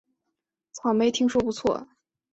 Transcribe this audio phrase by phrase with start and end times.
[0.71, 1.87] 草莓听说不错